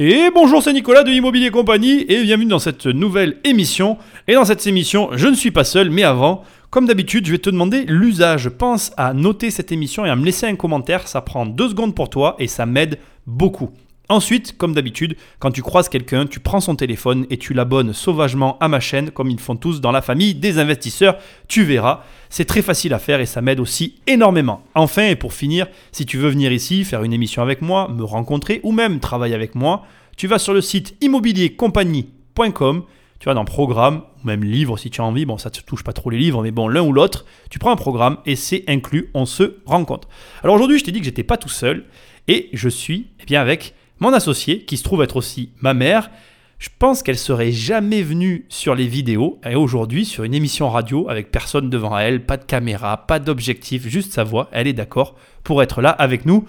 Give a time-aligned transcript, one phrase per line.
[0.00, 3.98] Et bonjour, c'est Nicolas de Immobilier Compagnie et bienvenue dans cette nouvelle émission.
[4.28, 7.38] Et dans cette émission, je ne suis pas seul, mais avant, comme d'habitude, je vais
[7.38, 8.48] te demander l'usage.
[8.48, 11.96] Pense à noter cette émission et à me laisser un commentaire, ça prend deux secondes
[11.96, 13.70] pour toi et ça m'aide beaucoup.
[14.10, 18.56] Ensuite, comme d'habitude, quand tu croises quelqu'un, tu prends son téléphone et tu l'abonnes sauvagement
[18.58, 21.18] à ma chaîne, comme ils font tous dans la famille des investisseurs.
[21.46, 24.62] Tu verras, c'est très facile à faire et ça m'aide aussi énormément.
[24.74, 28.02] Enfin, et pour finir, si tu veux venir ici, faire une émission avec moi, me
[28.02, 29.82] rencontrer ou même travailler avec moi,
[30.16, 32.84] tu vas sur le site immobiliercompagnie.com,
[33.20, 35.60] tu vas dans programme, ou même livre si tu as envie, bon ça ne te
[35.60, 38.36] touche pas trop les livres, mais bon l'un ou l'autre, tu prends un programme et
[38.36, 40.08] c'est inclus, on se rencontre.
[40.42, 41.84] Alors aujourd'hui je t'ai dit que j'étais pas tout seul
[42.26, 46.10] et je suis eh bien avec mon associé, qui se trouve être aussi ma mère,
[46.58, 51.08] je pense qu'elle serait jamais venue sur les vidéos et aujourd'hui sur une émission radio
[51.08, 55.14] avec personne devant elle, pas de caméra, pas d'objectif, juste sa voix, elle est d'accord
[55.44, 56.44] pour être là avec nous.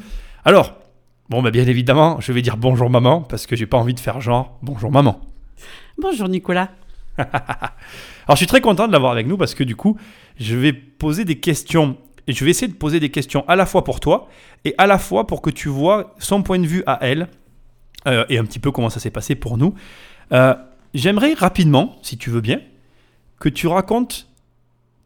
[0.46, 0.74] Alors,
[1.30, 4.00] bon bah bien évidemment, je vais dire bonjour maman parce que j'ai pas envie de
[4.00, 5.22] faire genre bonjour maman.
[6.00, 6.72] Bonjour Nicolas.
[7.18, 9.96] Alors je suis très content de l'avoir avec nous parce que du coup,
[10.40, 13.66] je vais poser des questions et je vais essayer de poser des questions à la
[13.66, 14.28] fois pour toi
[14.66, 17.28] et à la fois pour que tu vois son point de vue à elle
[18.08, 19.74] euh, et un petit peu comment ça s'est passé pour nous.
[20.32, 20.54] Euh,
[20.94, 22.62] j'aimerais rapidement, si tu veux bien,
[23.40, 24.28] que tu racontes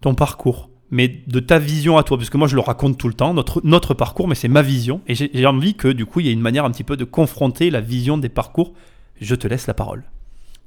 [0.01, 3.07] ton parcours, mais de ta vision à toi, parce que moi je le raconte tout
[3.07, 6.19] le temps, notre, notre parcours, mais c'est ma vision, et j'ai envie que du coup
[6.19, 8.73] il y ait une manière un petit peu de confronter la vision des parcours.
[9.21, 10.03] Je te laisse la parole.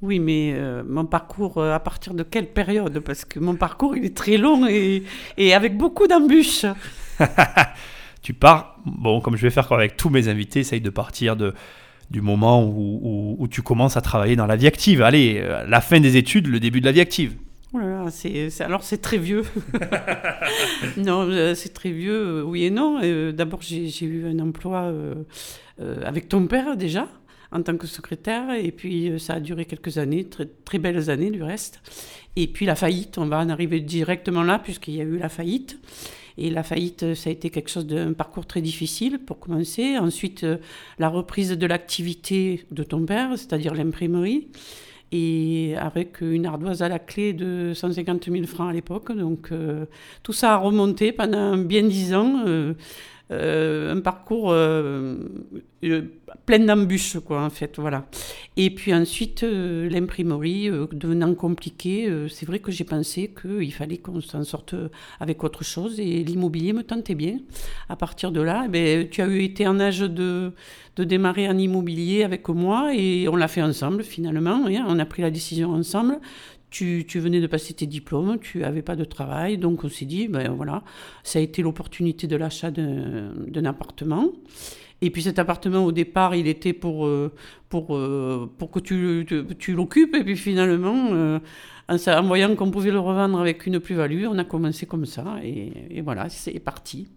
[0.01, 2.99] Oui, mais euh, mon parcours, à partir de quelle période?
[2.99, 5.03] Parce que mon parcours, il est très long et,
[5.37, 6.65] et avec beaucoup d'embûches.
[8.21, 11.53] tu pars, bon, comme je vais faire avec tous mes invités, essaye de partir de,
[12.09, 15.01] du moment où, tu commences à travailler dans la vie active.
[15.01, 17.35] Allez, euh, la fin des études, le début de la vie active.
[17.73, 19.43] Oh alors c'est très vieux.
[20.97, 23.01] non, euh, c'est très vieux, euh, oui et non.
[23.31, 24.91] D'abord, j'ai eu un emploi
[26.05, 27.07] avec ton père déjà,
[27.51, 31.31] en tant que secrétaire, et puis ça a duré quelques années, très, très belles années
[31.31, 31.81] du reste.
[32.35, 35.29] Et puis la faillite, on va en arriver directement là, puisqu'il y a eu la
[35.29, 35.77] faillite.
[36.37, 39.97] Et la faillite, ça a été quelque chose d'un parcours très difficile pour commencer.
[39.97, 40.57] Ensuite, euh,
[40.99, 44.47] la reprise de l'activité de ton père, c'est-à-dire l'imprimerie.
[45.11, 49.15] Et avec une ardoise à la clé de 150 000 francs à l'époque.
[49.15, 49.85] Donc euh,
[50.21, 52.43] tout ça a remonté pendant bien dix ans.
[52.45, 52.73] Euh,
[53.29, 55.17] un parcours euh,
[55.83, 56.01] euh,
[56.45, 58.05] plein d'embûches, quoi, en fait, voilà.
[58.55, 64.43] Et puis ensuite, l'imprimerie devenant compliquée, c'est vrai que j'ai pensé qu'il fallait qu'on s'en
[64.43, 64.75] sorte
[65.19, 67.39] avec autre chose, et l'immobilier me tentait bien.
[67.89, 70.53] À partir de là, eh ben, tu as été en âge de,
[70.95, 74.85] de démarrer en immobilier avec moi, et on l'a fait ensemble, finalement, hein.
[74.87, 76.19] on a pris la décision ensemble
[76.69, 80.27] tu, venais de passer tes diplômes, tu n'avais pas de travail, donc on s'est dit,
[80.27, 80.83] ben voilà,
[81.23, 84.31] ça a été l'opportunité de l'achat d'un appartement.
[85.01, 87.31] Et puis cet appartement, au départ, il était pour, euh,
[87.69, 89.25] pour, euh, pour que tu,
[89.59, 91.39] tu, l'occupes, et puis finalement, euh,
[91.87, 96.01] en, voyant qu'on pouvait le revendre avec une plus-value, on a commencé comme ça, et
[96.01, 97.07] voilà, c'est parti.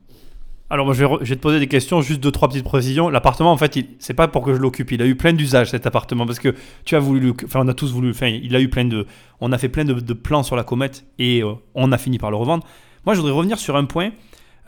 [0.72, 3.08] Alors moi je vais, te poser des questions, juste deux trois petites précisions.
[3.08, 5.84] L'appartement en fait, c'est pas pour que je l'occupe, il a eu plein d'usages cet
[5.84, 6.54] appartement parce que
[6.84, 9.04] tu as voulu, enfin on a tous voulu, enfin il a eu plein de,
[9.40, 12.30] on a fait plein de, plans sur la comète et euh, on a fini par
[12.30, 12.64] le revendre.
[13.04, 14.12] Moi je voudrais revenir sur un point.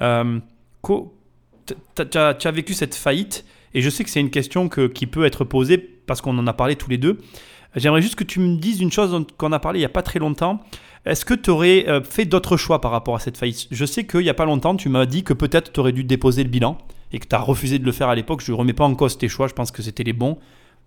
[0.01, 0.41] Euh,
[1.95, 5.45] tu as, vécu cette faillite et je sais que c'est une question qui peut être
[5.45, 7.19] posée parce qu'on en a parlé tous les deux.
[7.77, 10.03] J'aimerais juste que tu me dises une chose qu'on a parlé il y a pas
[10.03, 10.61] très longtemps.
[11.05, 13.67] Est-ce que tu aurais euh, fait d'autres choix par rapport à cette faillite?
[13.73, 16.05] Je sais qu'il n'y a pas longtemps, tu m'as dit que peut-être tu aurais dû
[16.05, 16.79] déposer le bilan
[17.13, 18.41] et que tu as refusé de le faire à l'époque.
[18.45, 20.39] Je ne remets pas en cause tes choix, je pense que c'était les bons,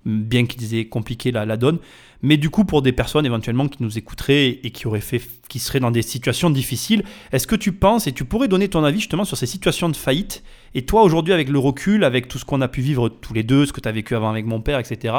[0.06, 1.80] bien qu'ils aient compliqué la, donne.
[2.22, 5.60] Mais du coup, pour des personnes éventuellement qui nous écouteraient et qui, auraient fait, qui
[5.60, 7.04] seraient dans des situations difficiles,
[7.34, 9.98] est-ce que tu penses et tu pourrais donner ton avis justement sur ces situations de
[9.98, 10.44] faillite?
[10.76, 13.44] Et toi, aujourd'hui, avec le recul, avec tout ce qu'on a pu vivre tous les
[13.44, 15.14] deux, ce que tu as vécu avant avec mon père, etc.,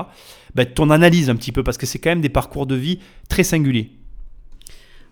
[0.55, 2.99] ben, ton analyse un petit peu, parce que c'est quand même des parcours de vie
[3.29, 3.91] très singuliers.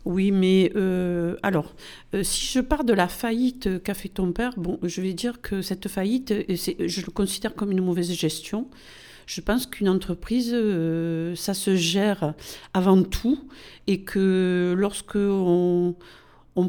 [0.05, 1.75] Oui, mais euh, alors,
[2.15, 5.41] euh, si je pars de la faillite qu'a fait ton père, bon, je vais dire
[5.41, 8.69] que cette faillite, je le considère comme une mauvaise gestion.
[9.27, 12.35] Je pense qu'une entreprise, euh, ça se gère
[12.75, 13.49] avant tout
[13.87, 15.95] et que lorsque on,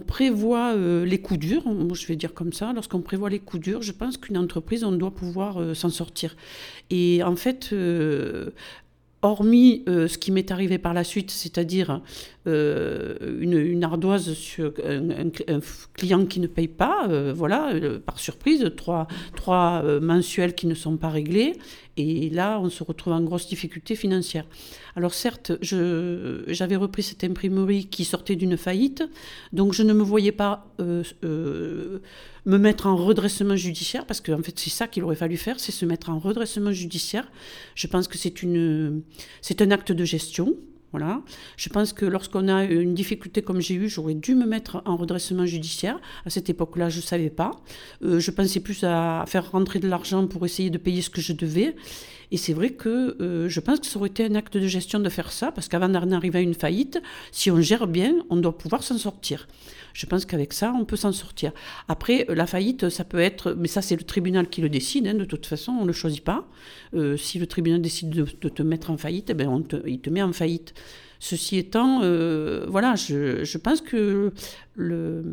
[0.07, 1.63] prévoit les coups durs,
[1.93, 4.93] je vais dire comme ça, lorsqu'on prévoit les coups durs, je pense qu'une entreprise, on
[4.93, 6.37] doit pouvoir s'en sortir.
[6.89, 7.73] Et en fait,
[9.25, 12.01] hormis ce qui m'est arrivé par la suite, c'est-à-dire
[12.45, 15.29] une, ardoise sur un,
[15.93, 17.71] client qui ne paye pas, voilà,
[18.05, 21.53] par surprise, trois, trois mensuels qui ne sont pas réglés,
[21.97, 24.45] et là, on se retrouve en grosse difficulté financière.
[24.95, 29.03] Alors certes, j'avais repris cette imprimerie qui sortait d'une faillite,
[29.53, 31.99] donc je ne me voyais pas euh, euh,
[32.45, 35.71] me mettre en redressement judiciaire, parce qu'en fait c'est ça qu'il aurait fallu faire, c'est
[35.71, 37.29] se mettre en redressement judiciaire.
[37.75, 40.55] Je pense que c'est un acte de gestion,
[40.97, 41.21] voilà.
[41.57, 44.95] Je pense que lorsqu'on a une difficulté comme j'ai eu, j'aurais dû me mettre en
[44.95, 45.99] redressement judiciaire.
[46.25, 47.51] À cette époque-là, je ne savais pas.
[48.01, 51.19] Euh, je pensais plus à faire rentrer de l'argent pour essayer de payer ce que
[51.19, 51.75] je devais.
[52.31, 54.99] Et c'est vrai que euh, je pense que ça aurait été un acte de gestion
[54.99, 57.01] de faire ça, parce qu'avant d'en arriver à une faillite,
[57.33, 59.47] si on gère bien, on doit pouvoir s'en sortir.
[59.95, 61.53] Je pense qu'avec ça, on peut s'en sortir.
[61.87, 65.13] Après, la faillite, ça peut être, mais ça c'est le tribunal qui le décide, hein,
[65.13, 66.45] de toute façon, on ne le choisit pas.
[66.93, 70.21] Euh, si le tribunal décide de, te mettre en faillite, eh ben il te met
[70.21, 70.73] en faillite.
[71.21, 74.33] Ceci étant, euh, voilà, je, pense que
[74.75, 75.23] de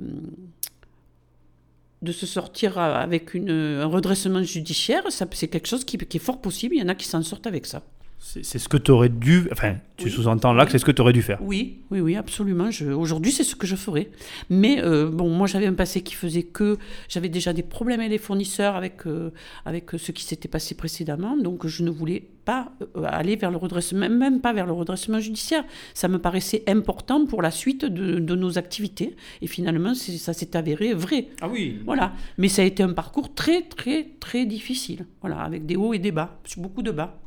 [2.12, 6.76] se sortir avec un redressement judiciaire, c'est quelque chose qui, est fort possible.
[6.76, 7.82] Il y en a qui s'en sortent avec ça.
[8.24, 9.48] C'est ce que tu aurais dû.
[9.50, 11.38] Enfin, tu sous-entends là que c'est ce que tu aurais dû faire.
[11.42, 12.70] Oui, oui, oui, absolument.
[12.96, 14.10] Aujourd'hui, c'est ce que je ferais.
[14.48, 16.78] Mais euh, bon, moi, j'avais un passé qui faisait que
[17.08, 19.32] j'avais déjà des problèmes avec les fournisseurs, avec, euh,
[19.64, 21.36] avec ce qui s'était passé précédemment.
[21.36, 25.18] Donc, je ne voulais pas euh, aller vers le redressement, même pas vers le redressement
[25.18, 25.64] judiciaire.
[25.92, 29.16] Ça me paraissait important pour la suite de, de nos activités.
[29.42, 31.26] Et finalement, ça s'est avéré vrai.
[31.40, 31.80] Ah oui.
[31.84, 32.12] Voilà.
[32.38, 35.06] Mais ça a été un parcours très, très, très difficile.
[35.20, 37.18] Voilà, avec des hauts et des bas, beaucoup de bas.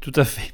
[0.00, 0.52] Tout à fait.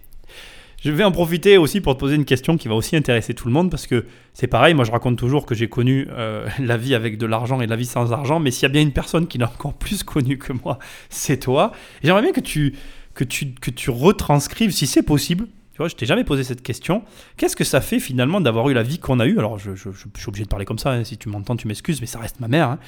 [0.84, 3.48] Je vais en profiter aussi pour te poser une question qui va aussi intéresser tout
[3.48, 4.04] le monde parce que
[4.34, 7.62] c'est pareil, moi je raconte toujours que j'ai connu euh, la vie avec de l'argent
[7.62, 9.72] et la vie sans argent, mais s'il y a bien une personne qui l'a encore
[9.72, 11.72] plus connu que moi, c'est toi.
[12.02, 12.74] J'aimerais bien que tu,
[13.14, 16.62] que, tu, que tu retranscrives, si c'est possible, tu vois, je t'ai jamais posé cette
[16.62, 17.02] question.
[17.36, 19.40] Qu'est-ce que ça fait finalement d'avoir eu la vie qu'on a eue?
[19.40, 20.92] Alors, je, suis obligé de parler comme ça.
[20.92, 21.02] Hein.
[21.02, 22.68] Si tu m'entends, tu m'excuses, mais ça reste ma mère.
[22.68, 22.78] Hein.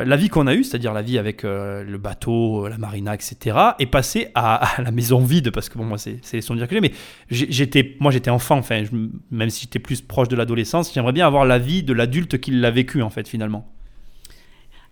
[0.00, 3.14] Euh, la vie qu'on a eue, c'est-à-dire la vie avec euh, le bateau, la marina,
[3.14, 6.74] etc., est passée à, la maison vide parce que bon, moi, c'est sons dire que
[6.74, 6.80] j'ai.
[6.80, 6.92] Mais
[7.30, 8.58] j'étais, moi, j'étais enfant.
[8.58, 8.82] Enfin,
[9.30, 12.50] même si j'étais plus proche de l'adolescence, j'aimerais bien avoir la vie de l'adulte qui
[12.50, 13.72] l'a vécu en fait, finalement.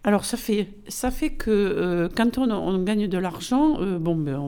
[0.03, 4.39] Alors ça fait, ça fait que euh, quand on, gagne de l'argent, euh, bon, ben,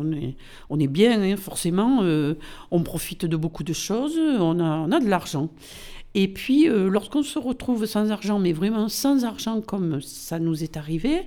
[0.71, 2.35] on, est, bien, hein, forcément, euh,
[2.71, 5.51] on profite de beaucoup de choses, on a, a de l'argent.
[6.15, 10.77] Et puis, lorsqu'on se retrouve sans argent, mais vraiment sans argent comme ça nous est
[10.77, 11.23] arrivé,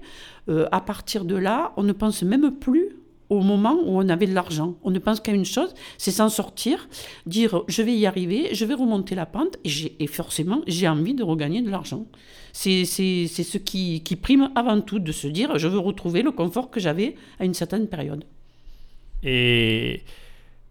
[0.48, 2.95] à partir de là, on ne pense même plus
[3.30, 4.75] au moment où on avait de l'argent.
[4.83, 6.88] On ne pense qu'à une chose, c'est s'en sortir,
[7.25, 11.24] dire je vais y arriver, je vais remonter la pente, et forcément, j'ai envie de
[11.24, 12.06] regagner de l'argent
[12.56, 16.80] c'est ce qui, prime avant tout, de se dire je veux retrouver le confort que
[16.80, 18.24] j'avais à une certaine période.
[19.24, 20.04] Et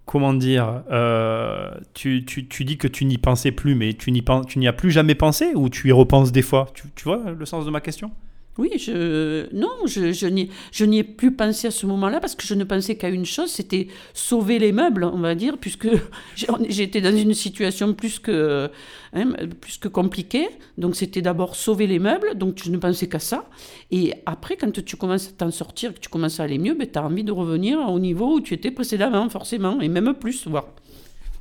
[0.07, 4.91] comment dire, euh, tu, dis que tu n'y pensais plus, mais tu n'y as plus
[4.91, 6.69] jamais pensé ou tu y repenses des fois?
[6.75, 8.11] Tu, tu vois le sens de ma question?
[8.57, 12.55] Oui, je, non, je, je n'y ai plus pensé à ce moment-là parce que je
[12.55, 15.89] ne pensais qu'à une chose, c'était sauver les meubles, on va dire, puisque
[16.69, 18.71] j'étais dans une situation plus que,
[19.13, 20.47] hein, plus que compliquée.
[20.79, 23.49] Donc c'était d'abord sauver les meubles, donc je ne pensais qu'à ça.
[23.91, 26.89] Et après, quand tu commences à t'en sortir, que tu commences à aller mieux, ben,
[26.91, 30.47] tu as envie de revenir au niveau où tu étais précédemment, forcément, et même plus,
[30.47, 30.67] voire.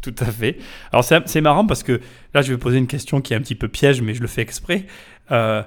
[0.02, 0.58] Tout à fait.
[0.92, 2.02] Alors c'est marrant parce que
[2.34, 4.28] là, je vais poser une question qui est un petit peu piège, mais je le
[4.28, 4.86] fais exprès.
[5.32, 5.64] Euh,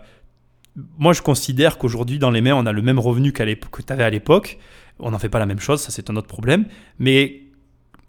[0.98, 4.04] moi, je considère qu'aujourd'hui, dans les mains, on a le même revenu que tu avais
[4.04, 4.58] à l'époque.
[4.98, 6.66] On n'en fait pas la même chose, ça c'est un autre problème.
[6.98, 7.42] Mais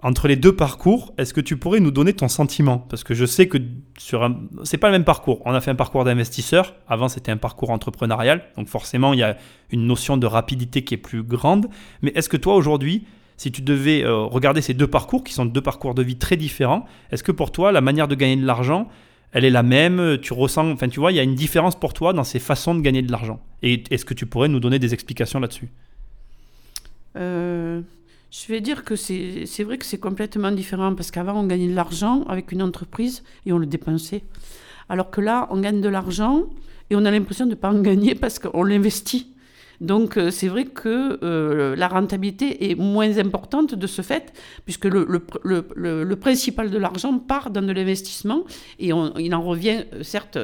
[0.03, 2.77] entre les deux parcours, est-ce que tu pourrais nous donner ton sentiment?
[2.77, 3.57] Parce que je sais que
[3.97, 4.37] sur un...
[4.63, 5.41] c'est pas le même parcours.
[5.45, 6.75] On a fait un parcours d'investisseur.
[6.87, 8.43] Avant, c'était un parcours entrepreneurial.
[8.57, 9.37] Donc forcément, il y a
[9.71, 11.67] une notion de rapidité qui est plus grande.
[12.01, 13.05] Mais est-ce que toi, aujourd'hui,
[13.37, 16.37] si tu devais euh, regarder ces deux parcours, qui sont deux parcours de vie très
[16.37, 18.87] différents, est-ce que pour toi, la manière de gagner de l'argent,
[19.37, 21.94] elle est la même, tu ressens, enfin tu vois, il y a une différence pour
[21.94, 23.39] toi dans ces façons de gagner de l'argent.
[23.61, 25.69] Et est-ce que tu pourrais nous donner des explications là-dessus?
[27.15, 27.81] Euh,
[28.31, 31.75] Je vais dire que c'est vrai que c'est complètement différent parce qu'avant on gagnait de
[31.75, 34.23] l'argent avec une entreprise et on le dépensait.
[34.89, 36.45] Alors que là, on gagne de l'argent
[36.89, 39.33] et on a l'impression de ne pas en gagner parce qu'on l'investit.
[39.81, 44.33] Donc euh, c'est vrai que euh, la rentabilité est moins importante de ce fait,
[44.65, 45.07] puisque le,
[45.43, 48.43] le, principal de l'argent part dans de l'investissement
[48.79, 50.37] et il en revient euh, certes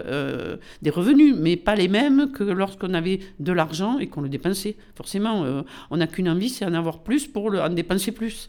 [0.82, 4.76] des revenus, mais pas les mêmes que lorsqu'on avait de l'argent et qu'on le dépensait.
[4.96, 8.48] Forcément, on n'a qu'une envie, c'est en avoir plus pour en dépenser plus.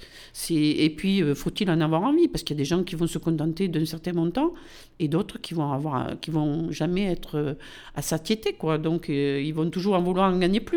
[0.51, 2.29] Et puis, faut-il en avoir envie?
[2.29, 4.53] Parce qu'il y a des gens qui vont se contenter d'un certain montant
[4.99, 7.57] et d'autres qui vont avoir, qui vont jamais être
[7.95, 8.79] à satiété, quoi.
[8.79, 10.74] Donc, ils vont toujours en vouloir en gagner plus.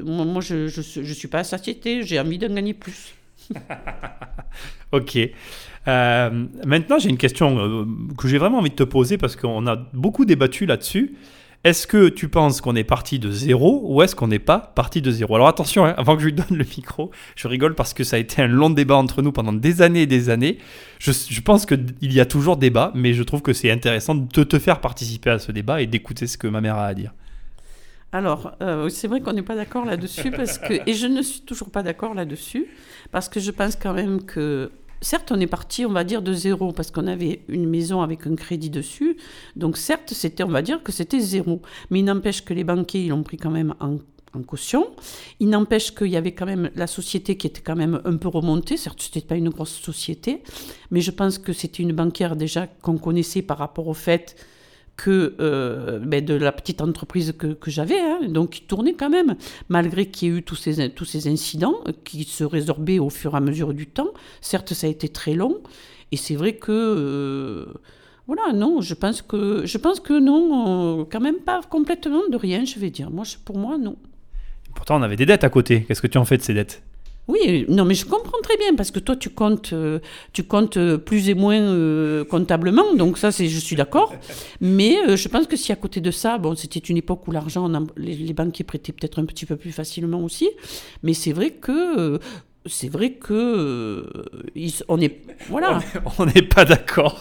[0.00, 3.14] Moi, je ne suis pas satiété, j'ai envie d'en gagner plus.
[4.92, 5.18] ok.
[5.88, 7.84] Euh, maintenant, j'ai une question euh,
[8.16, 11.16] que j'ai vraiment envie de te poser parce qu'on a beaucoup débattu là-dessus.
[11.64, 15.02] Est-ce que tu penses qu'on est parti de zéro ou est-ce qu'on n'est pas parti
[15.02, 15.34] de zéro?
[15.34, 18.14] Alors attention, hein, avant que je lui donne le micro, je rigole parce que ça
[18.14, 20.58] a été un long débat entre nous pendant des années et des années.
[21.00, 24.58] Je pense qu'il y a toujours débat, mais je trouve que c'est intéressant de te
[24.60, 27.12] faire participer à ce débat et d'écouter ce que ma mère a à dire.
[28.12, 31.42] Alors, euh, c'est vrai qu'on n'est pas d'accord là-dessus, parce que, et je ne suis
[31.42, 32.66] toujours pas d'accord là-dessus,
[33.12, 34.70] parce que je pense quand même que,
[35.02, 38.26] certes, on est parti, on va dire, de zéro, parce qu'on avait une maison avec
[38.26, 39.18] un crédit dessus,
[39.56, 41.60] donc certes, c'était, on va dire que c'était zéro,
[41.90, 43.98] mais il n'empêche que les banquiers, ils l'ont pris quand même en
[44.34, 44.88] en caution.
[45.40, 48.28] Il n'empêche qu'il y avait quand même la société qui était quand même un peu
[48.28, 48.76] remontée.
[48.76, 50.42] Certes, ce n'était pas une grosse société,
[50.90, 54.36] mais je pense que c'était une banquière déjà qu'on connaissait par rapport au fait
[54.98, 59.36] que euh, ben, de la petite entreprise que, j'avais, hein, donc qui tournait quand même,
[59.68, 63.08] malgré qu'il y ait eu tous ces, tous ces incidents euh, qui se résorbaient au
[63.08, 64.08] fur et à mesure du temps.
[64.40, 65.62] Certes, ça a été très long,
[66.12, 66.72] et c'est vrai que...
[66.72, 67.72] Euh,
[68.26, 72.66] voilà, non, je pense que, je pense que non, quand même pas complètement de rien,
[72.66, 73.10] je vais dire.
[73.10, 73.96] Moi, pour moi, non.
[74.74, 75.84] Pourtant, on avait des dettes à côté.
[75.84, 76.82] Qu'est-ce que tu en fais de ces dettes?
[77.28, 79.98] Oui, non, mais je comprends très bien parce que toi, tu comptes, euh,
[80.32, 84.14] tu comptes euh, plus et moins euh, comptablement, donc ça, c'est, je suis d'accord.
[84.62, 87.70] Mais je pense que si à côté de ça, bon, c'était une époque où l'argent,
[87.98, 90.48] les, les, banquiers prêtaient peut-être un petit peu plus facilement aussi,
[91.02, 92.18] mais c'est vrai que
[92.68, 95.80] c'est vrai que euh, on est voilà.
[96.18, 97.20] On n'est pas d'accord.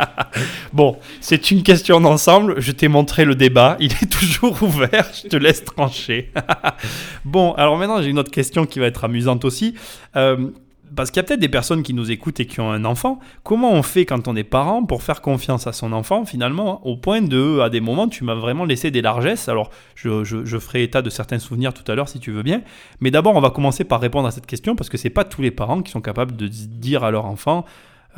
[0.72, 2.60] bon, c'est une question d'ensemble.
[2.60, 3.76] Je t'ai montré le débat.
[3.80, 5.10] Il est toujours ouvert.
[5.22, 6.32] Je te laisse trancher.
[7.24, 9.74] bon, alors maintenant j'ai une autre question qui va être amusante aussi.
[10.16, 10.50] Euh,
[10.94, 13.18] parce qu'il y a peut-être des personnes qui nous écoutent et qui ont un enfant.
[13.42, 16.96] Comment on fait quand on est parent pour faire confiance à son enfant finalement Au
[16.96, 19.48] point de, à des moments, tu m'as vraiment laissé des largesses.
[19.48, 22.62] Alors, je, ferai état de certains souvenirs tout à l'heure si tu veux bien.
[23.00, 25.42] Mais d'abord, on va commencer par répondre à cette question parce que c'est pas tous
[25.42, 27.64] les parents qui sont capables de dire à leur enfant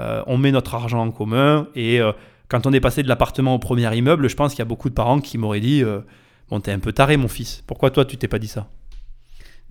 [0.00, 1.68] euh, on met notre argent en commun.
[1.74, 2.12] Et euh,
[2.48, 4.88] quand on est passé de l'appartement au premier immeuble, je pense qu'il y a beaucoup
[4.88, 6.00] de parents qui m'auraient dit euh,
[6.48, 7.62] Bon, t'es un peu taré, mon fils.
[7.66, 8.68] Pourquoi toi, tu t'es pas dit ça?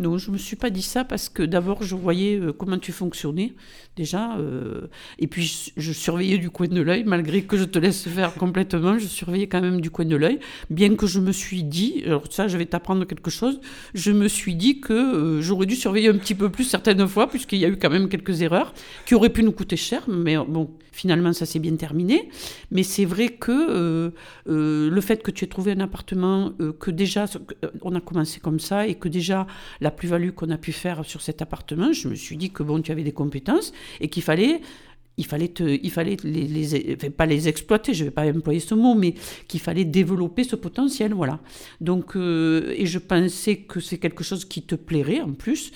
[0.01, 2.79] Non, je ne me suis pas dit ça parce que d'abord, je voyais euh, comment
[2.79, 3.53] tu fonctionnais
[3.96, 4.36] déjà.
[4.38, 4.88] Euh,
[5.20, 8.98] et puis, je, surveillais du coin de l'œil, malgré que je te laisse faire complètement,
[8.98, 10.39] je surveillais quand même du coin de l'œil.
[10.72, 13.62] Bien que je me suis dit, alors ça, je vais t'apprendre quelque chose,
[13.93, 17.29] je me suis dit que euh, j'aurais dû surveiller un petit peu plus certaines fois,
[17.29, 18.74] puisqu'il y a eu quand même quelques erreurs
[19.05, 20.01] qui auraient pu nous coûter cher.
[20.08, 22.29] Mais bon, finalement, ça s'est bien terminé.
[22.72, 24.12] Mais c'est vrai que
[24.48, 27.25] le fait que tu aies trouvé un appartement, que déjà,
[27.84, 29.46] on a commencé comme ça, et que déjà,
[29.79, 32.82] la plus-value qu'on a pu faire sur cet appartement, je me suis dit que bon,
[32.82, 34.62] tu avais des compétences et qu'il fallait
[35.18, 38.60] il fallait, te, il fallait les, les pas les exploiter, je ne vais pas employer
[38.60, 39.14] ce mot, mais
[39.48, 41.40] qu'il fallait développer ce potentiel, voilà.
[41.80, 45.72] Donc, euh, et je pensais que c'est quelque chose qui te plairait en plus,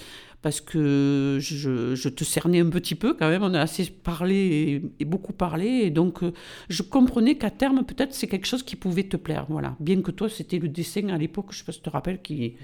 [0.46, 5.04] parce que je, te cernais un petit peu quand même, on a assez parlé et,
[5.04, 6.34] beaucoup parlé, et donc euh,
[6.70, 9.76] je comprenais qu'à terme, peut-être c'est quelque chose qui pouvait te plaire, voilà.
[9.80, 12.22] Bien que toi, c'était le dessin à l'époque, je sais pas si tu te rappelles,
[12.22, 12.58] qui,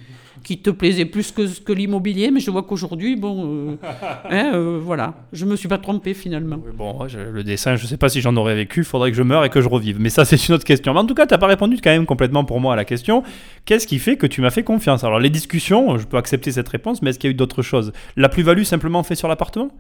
[0.44, 3.76] qui te plaisait plus que, que l'immobilier, mais je vois qu'aujourd'hui, bon, euh,
[4.30, 6.62] hein, euh, voilà, je me suis pas trompé finalement.
[6.76, 9.44] bon, le dessin, je sais pas si j'en aurais vécu, il faudrait que je meure
[9.44, 10.94] et que je revive, mais ça c'est une autre question.
[10.94, 12.86] Mais en tout cas, tu n'as pas répondu quand même complètement pour moi à la
[12.86, 13.24] question.
[13.66, 15.04] Qu'est-ce qui fait que tu m'as fait confiance?
[15.04, 17.64] Alors les discussions, je peux accepter cette réponse, mais est-ce qu'il y a eu d'autres
[17.64, 17.71] choses
[18.16, 19.72] la plus-value simplement fait sur l'appartement?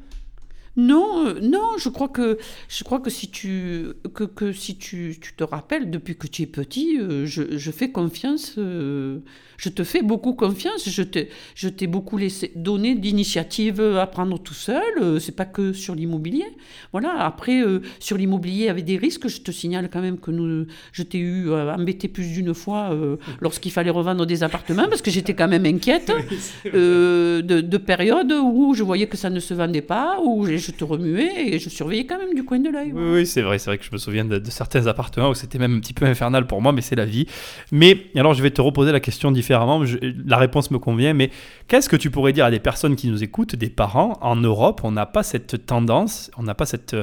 [0.77, 2.37] Non, euh, non, je crois que
[2.69, 6.43] je crois que si tu que, que si tu, tu, te rappelles depuis que tu
[6.43, 9.19] es petit, euh, je, je, fais confiance, euh,
[9.57, 10.89] je te fais beaucoup confiance.
[10.89, 15.19] Je t'ai je t'ai beaucoup laissé donner d'initiative à prendre tout seul.
[15.19, 16.47] c'est pas que sur l'immobilier.
[16.93, 17.19] Voilà.
[17.19, 17.61] Après
[17.99, 21.51] sur l'immobilier avec des risques, je te signale quand même que nous, je t'ai eu
[21.51, 22.95] embêté plus d'une fois
[23.41, 26.11] lorsqu'il fallait revendre des appartements parce que j'étais quand même inquiète
[26.65, 30.83] de, de périodes où je voyais que ça ne se vendait pas, où je te
[30.83, 32.93] remuais et je surveillais quand même du coin de l'œil.
[32.93, 35.75] Oui, c'est vrai, c'est vrai que je me souviens de, certains appartements où c'était même
[35.75, 37.27] un petit peu infernal pour moi, mais c'est la vie.
[37.71, 39.83] Mais alors, je vais te reposer la question différemment.
[40.25, 41.31] la réponse me convient, mais
[41.67, 44.81] qu'est-ce que tu pourrais dire à des personnes qui nous écoutent, des parents en Europe
[44.83, 46.95] On n'a pas cette tendance, on n'a pas cette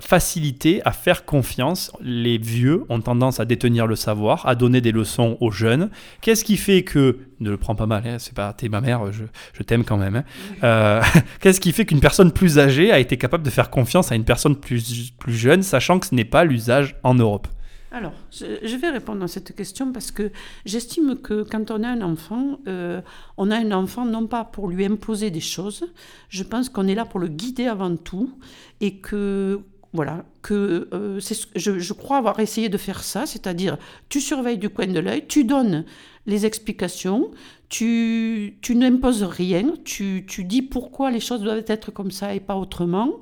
[0.00, 1.92] facilité à faire confiance.
[2.00, 5.90] Les vieux ont tendance à détenir le savoir, à donner des leçons aux jeunes.
[6.20, 9.12] Qu'est-ce qui fait que, ne le prends pas mal, hein, c'est pas t'es ma mère,
[9.12, 10.16] je, je t'aime quand même.
[10.16, 10.24] Hein.
[10.64, 11.02] Euh,
[11.40, 14.24] qu'est-ce qui fait qu'une personne plus âgée a été capable de faire confiance à une
[14.24, 17.46] personne plus, plus jeune, sachant que ce n'est pas l'usage en Europe?
[17.92, 20.30] Alors, je vais répondre à cette question parce que
[20.64, 23.00] j'estime que quand on a un enfant, euh,
[23.36, 25.84] on a un enfant non pas pour lui imposer des choses,
[26.28, 28.38] je pense qu'on est là pour le guider avant tout
[28.80, 29.60] et que
[29.92, 31.20] voilà, que euh,
[31.54, 33.78] je, je, crois avoir essayé de faire ça, c'est-à-dire
[34.08, 35.84] tu surveilles du coin de l'œil, tu donnes
[36.26, 37.30] les explications,
[37.68, 42.40] tu, tu n'imposes rien, tu, tu dis pourquoi les choses doivent être comme ça et
[42.40, 43.12] pas autrement.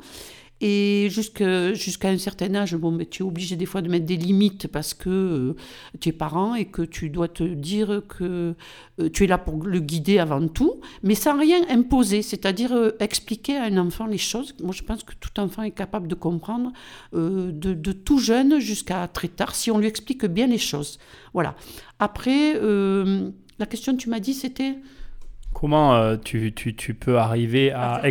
[0.67, 4.17] Et jusqu'à un certain âge, bon, mais tu es obligé des fois de mettre des
[4.17, 5.57] limites parce que euh,
[6.01, 8.55] tu es parent et que tu dois te dire que
[8.99, 12.93] euh, tu es là pour le guider avant tout, mais sans rien imposer, c'est-à-dire euh,
[12.99, 14.55] expliquer à un enfant les choses.
[14.63, 16.73] Moi, je pense que tout enfant est capable de comprendre
[17.13, 20.99] de, de, tout jeune jusqu'à très tard si on lui explique bien les choses.
[21.35, 21.57] Voilà.
[21.99, 24.79] Après, la question que tu m'as dit, c'était
[25.65, 28.03] Comment euh, tu, tu, tu, peux arriver à,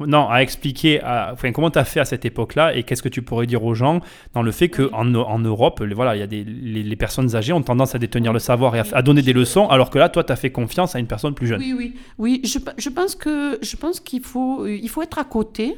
[0.00, 3.22] non, à expliquer, enfin, comment tu as fait à cette époque-là et qu'est-ce que tu
[3.22, 4.00] pourrais dire aux gens
[4.34, 7.62] dans le fait qu'en en, Europe, voilà, il y a des, les, personnes âgées ont
[7.62, 10.32] tendance à détenir le savoir et à, donner des leçons, alors que là, toi, tu
[10.32, 11.60] as fait confiance à une personne plus jeune.
[11.60, 12.40] Oui, oui, oui.
[12.42, 15.76] Je, je pense que je pense qu'il faut, il faut être à côté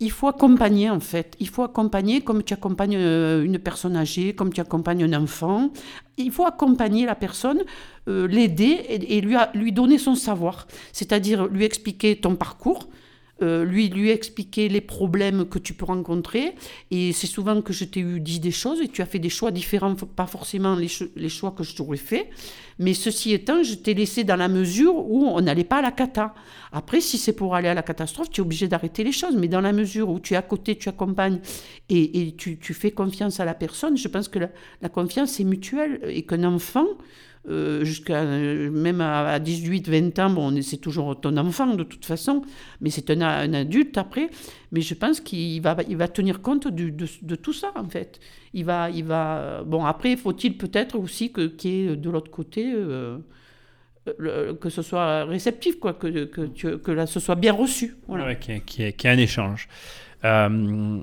[0.00, 1.36] il faut accompagner en fait.
[1.40, 5.70] Il faut accompagner comme tu accompagnes euh, une personne âgée, comme tu accompagnes un enfant.
[6.16, 7.62] Il faut accompagner la personne,
[8.08, 10.66] euh, l'aider et, lui, lui donner son savoir.
[10.92, 12.88] C'est-à-dire lui expliquer ton parcours,
[13.42, 16.54] euh, lui, lui expliquer les problèmes que tu peux rencontrer.
[16.90, 19.28] Et c'est souvent que je t'ai eu dit des choses et tu as fait des
[19.28, 22.30] choix différents, pas forcément les, les choix que je t'aurais fait.
[22.78, 25.90] Mais ceci étant, je t'ai laissé dans la mesure où on n'allait pas à la
[25.90, 26.34] cata.
[26.72, 29.36] Après, si c'est pour aller à la catastrophe, tu es obligé d'arrêter les choses.
[29.36, 31.40] Mais dans la mesure où tu es à côté, tu accompagnes
[31.88, 34.48] et, et tu, tu, fais confiance à la personne, je pense que la,
[34.82, 36.86] la confiance est mutuelle et qu'un enfant
[37.48, 42.42] euh, jusqu'à euh, même à, 18-20 ans, bon, c'est toujours ton enfant de toute façon,
[42.80, 44.30] mais c'est un, adulte après.
[44.72, 48.20] Mais je pense qu'il va, il va tenir compte de, tout ça en fait.
[48.54, 49.62] Il va, il va.
[49.64, 52.74] Bon, après, faut-il peut-être aussi que qu'il y ait de l'autre côté.
[54.20, 57.96] Euh, que ce soit réceptif, quoi, que, que, que là, ce soit bien reçu.
[58.06, 58.34] Voilà.
[58.34, 59.66] qu'il y, ait un échange.
[60.24, 60.98] Euh,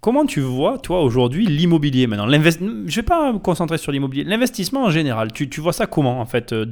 [0.00, 2.26] Comment tu vois, toi, aujourd'hui, l'immobilier maintenant?
[2.26, 4.24] Je ne vais pas me concentrer sur l'immobilier.
[4.24, 6.64] L'investissement en général, tu, vois ça comment, en fait euh,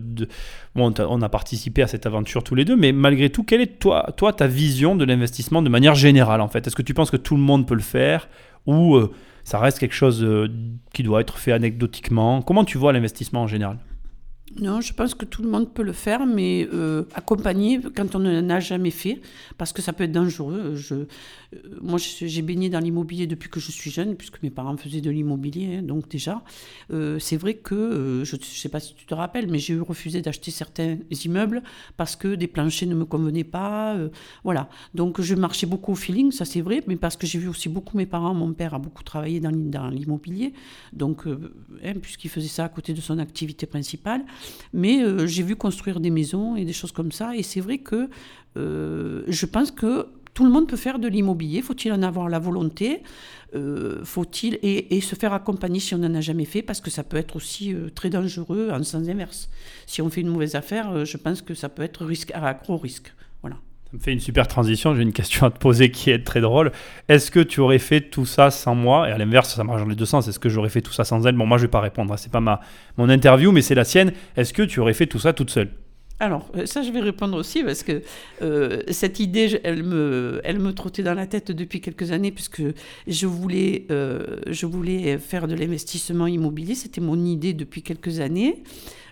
[0.75, 3.79] bon, On a participé à cette aventure tous les deux, mais malgré tout, quelle est,
[3.79, 6.67] toi, toi ta vision de l'investissement de manière générale, en fait?
[6.67, 8.31] Est-ce que tu penses que tout le monde peut le faire
[8.65, 9.13] Ou euh,
[9.45, 10.49] ça reste quelque chose euh,
[10.95, 12.41] qui doit être fait anecdotiquement?
[12.41, 13.77] Comment tu vois l'investissement en général?
[14.57, 18.21] Non, je pense que tout le monde peut le faire, mais euh, accompagner quand on
[18.21, 19.21] n'en a jamais fait,
[19.59, 20.75] parce que ça peut être dangereux.
[20.75, 21.07] Je, euh,
[21.81, 25.11] moi, j'ai baigné dans l'immobilier depuis que je suis jeune, puisque mes parents faisaient de
[25.11, 26.43] l'immobilier, hein, donc déjà,
[26.93, 29.81] euh, c'est vrai que, je ne sais pas si tu te rappelles, mais j'ai eu
[29.81, 31.63] refusé d'acheter certains immeubles
[31.97, 33.97] parce que des planchers ne me convenaient pas.
[34.45, 37.49] voilà, donc je marchais beaucoup au feeling, ça c'est vrai, mais parce que j'ai vu
[37.49, 40.53] aussi beaucoup mes parents, mon père a beaucoup travaillé dans, l'immobilier,
[40.93, 44.25] donc, hein, puisqu'il faisait ça à côté de son activité principale.
[44.73, 47.37] Mais euh, j'ai vu construire des maisons et des choses comme ça.
[47.37, 48.09] Et c'est vrai que
[48.57, 51.63] euh, je pense que tout le monde peut faire de l'immobilier.
[51.63, 53.03] Faut-il en avoir la volonté?
[53.55, 56.63] Euh, Faut-il et, se faire accompagner si on n'en a jamais fait?
[56.63, 59.49] Parce que ça peut être aussi très dangereux en sens inverse.
[59.87, 63.13] Si on fait une mauvaise affaire, je pense que ça peut être à gros risque.
[63.91, 64.95] Ça me fait une super transition.
[64.95, 66.73] J'ai une question à te poser qui est très drôle.
[67.09, 69.09] Est-ce que tu aurais fait tout ça sans moi?
[69.09, 70.29] Et à l'inverse, ça marche dans les deux sens.
[70.29, 71.35] Est-ce que j'aurais fait tout ça sans elle?
[71.35, 72.13] Bon, moi, je vais pas répondre.
[72.13, 72.19] Hein.
[72.19, 72.61] C'est pas ma
[72.99, 74.13] mon interview, mais c'est la sienne.
[74.37, 75.71] Est-ce que tu aurais fait tout ça toute seule?
[76.21, 78.03] Alors, euh, ça, je vais répondre aussi parce que
[78.43, 82.63] euh, cette idée, elle me, elle me trottait dans la tête depuis quelques années puisque
[83.07, 86.75] je voulais, euh, je voulais faire de l'investissement immobilier.
[86.75, 88.63] C'était mon idée depuis quelques années.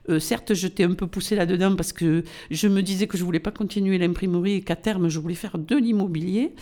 [0.08, 3.24] Euh, certes, je t'ai un peu poussé là-dedans parce que je me disais que je
[3.24, 6.52] voulais pas continuer l'imprimerie et qu'à terme, je voulais faire de l'immobilier.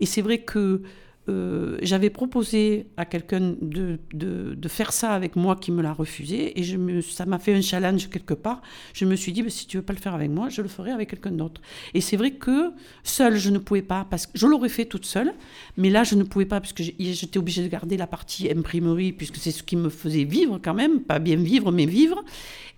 [0.00, 0.82] Et c'est vrai que
[1.30, 6.60] euh, j'avais proposé à quelqu'un de, de, faire ça avec moi qui me l'a refusé
[6.60, 8.60] et ça m'a fait un challenge quelque part.
[8.92, 10.68] Je me suis dit, bah, si tu veux pas le faire avec moi, je le
[10.68, 11.62] ferai avec quelqu'un d'autre.
[11.94, 12.72] Et c'est vrai que
[13.04, 15.32] seule, je ne pouvais pas, parce que je l'aurais fait toute seule,
[15.78, 19.12] mais là, je ne pouvais pas, parce que j'étais obligée de garder la partie imprimerie,
[19.12, 22.22] puisque c'est ce qui me faisait vivre quand même, pas bien vivre, mais vivre.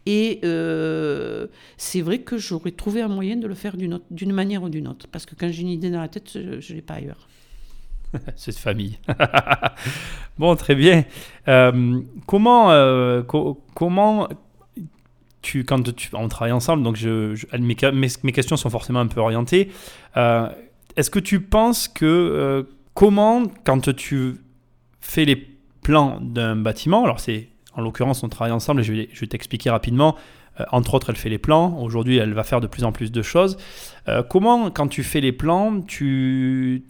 [0.07, 4.69] Et euh, c'est vrai que j'aurais trouvé un moyen de le faire d'une manière ou
[4.69, 6.95] d'une autre, parce que quand j'ai une idée dans la tête, je ne l'ai pas
[6.95, 7.29] ailleurs.
[8.37, 8.99] Cette famille.
[10.39, 11.05] bon, très bien.
[11.49, 13.23] Euh, comment, euh,
[13.75, 14.29] comment
[15.43, 17.77] tu, quand tu, on travaille ensemble, donc mes,
[18.23, 19.73] mes, questions sont forcément un peu orientées.
[20.15, 22.65] Est-ce que tu penses que
[22.95, 24.37] comment, quand tu
[25.01, 25.37] fais les
[25.83, 30.17] plans d'un bâtiment, alors c'est en l'occurrence, on travaille ensemble et je vais, t'expliquer rapidement.
[30.61, 31.79] Euh, entre autres, elle fait les plans.
[31.79, 33.59] Aujourd'hui, elle va faire de plus en plus de choses.
[34.09, 36.85] Euh, comment, quand tu fais les plans, tu,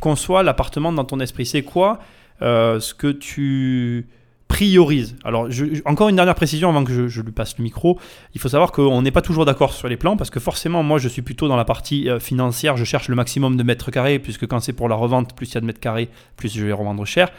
[0.00, 1.44] conçois l'appartement dans ton esprit?
[1.44, 2.00] C'est quoi
[2.42, 4.08] euh, ce que tu,
[4.48, 5.16] priorise.
[5.24, 5.48] Alors,
[5.84, 7.98] encore une dernière précision avant que je, je lui passe le micro.
[8.34, 10.98] Il faut savoir qu'on n'est pas toujours d'accord sur les plans parce que forcément, moi,
[10.98, 12.76] je suis plutôt dans la partie financière.
[12.78, 15.54] Je cherche le maximum de mètres carrés puisque quand c'est pour la revente, plus il
[15.54, 17.30] y a de mètres carrés, plus je vais revendre cher.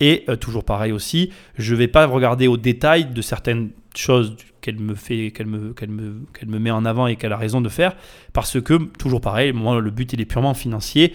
[0.00, 4.78] Et euh, toujours pareil aussi, je vais pas regarder au détail de certaines choses qu'elle
[4.78, 7.60] me fait, qu'elle me, qu'elle me, qu'elle me met en avant et qu'elle a raison
[7.60, 7.96] de faire
[8.32, 11.14] parce que toujours pareil, moi, le but il est purement financier.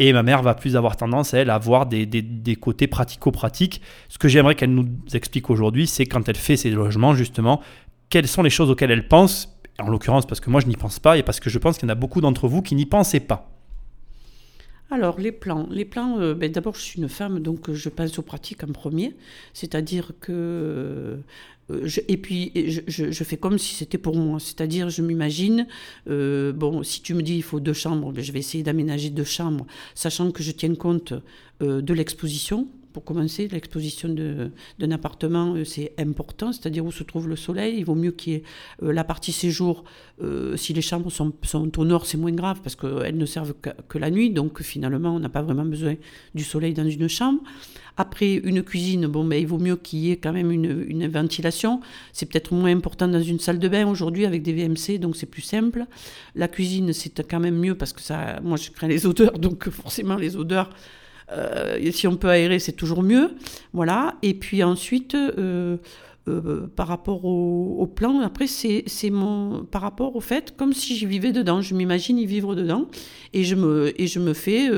[0.00, 3.80] Et ma mère va plus avoir tendance, elle, à avoir des, des- des côtés pratico-pratiques.
[4.08, 7.60] Ce que j'aimerais qu'elle nous explique aujourd'hui, c'est quand elle fait ses logements, justement,
[8.08, 11.00] quelles sont les choses auxquelles elle pense, en l'occurrence parce que moi je n'y pense
[11.00, 12.86] pas, et parce que je pense qu'il y en a beaucoup d'entre vous qui n'y
[12.86, 13.57] pensaient pas.
[14.90, 15.68] Alors, les plans.
[15.70, 18.64] Les plans, euh, ben, d'abord, je suis une femme, donc euh, je pense aux pratiques
[18.64, 19.14] en premier.
[19.52, 21.18] C'est-à-dire que.
[21.70, 22.50] euh, et puis,
[22.86, 24.40] je, fais comme si c'était pour moi.
[24.40, 25.66] C'est-à-dire, je m'imagine,
[26.06, 29.24] bon, si tu me dis il faut deux chambres, ben, je vais essayer d'aménager deux
[29.24, 31.12] chambres, sachant que je tiens compte
[31.60, 32.68] de l'exposition.
[32.98, 37.76] Pour commencer, l'exposition d'un appartement, euh, c'est important, c'est-à-dire où se trouve le soleil.
[37.78, 38.42] Il vaut mieux qu'il y ait
[38.82, 39.84] euh, la partie séjour.
[40.20, 43.54] euh, si les chambres sont, sont au nord, c'est moins grave parce qu'elles ne servent
[43.62, 44.30] que, que la nuit.
[44.30, 45.94] Donc finalement, on n'a pas vraiment besoin
[46.34, 47.40] du soleil dans une chambre.
[47.96, 51.06] Après, une cuisine, bon, ben, il vaut mieux qu'il y ait quand même une, une
[51.06, 51.80] ventilation.
[52.12, 55.26] C'est peut-être moins important dans une salle de bain aujourd'hui avec des VMC, donc c'est
[55.26, 55.84] plus simple.
[56.34, 59.70] La cuisine, c'est quand même mieux parce que ça, moi, je crains les odeurs, donc
[59.70, 60.70] forcément, les odeurs.
[61.32, 63.32] Euh, si on peut aérer, c'est toujours mieux.
[63.72, 64.16] Voilà.
[64.22, 65.76] Et puis ensuite, euh,
[66.28, 71.06] euh, par rapport au, plan, après, c'est mon par rapport au fait, comme si j'y
[71.06, 71.60] vivais dedans.
[71.60, 72.88] Je m'imagine y vivre dedans
[73.32, 74.68] et je me, et je me fais.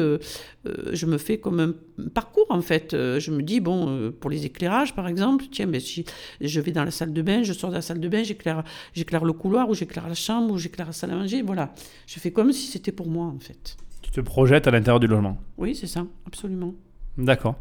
[0.93, 2.91] je me fais comme un parcours en fait.
[2.93, 6.05] Je me dis, bon, pour les éclairages par exemple, tiens, ben, si
[6.41, 9.25] je vais dans la salle de bain, je sors de la salle de bain, j'éclaire
[9.25, 11.43] le couloir ou j'éclaire la chambre ou j'éclaire la salle à manger.
[11.43, 11.75] Voilà,
[12.07, 13.77] je fais comme si c'était pour moi en fait.
[14.03, 15.39] Tu te projettes à l'intérieur du logement.
[15.59, 16.75] Oui, c'est ça, absolument.
[17.19, 17.57] D'accord.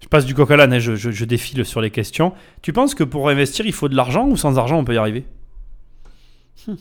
[0.00, 2.32] Je passe du coq à l'âne, je, je- je défile sur les questions.
[2.62, 4.98] Tu penses que pour investir, il faut de l'argent ou sans argent, on peut y
[4.98, 5.24] arriver?